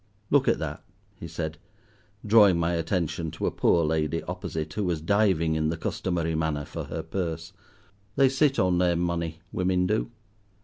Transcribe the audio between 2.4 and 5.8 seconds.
my attention to a poor lady opposite, who was diving in the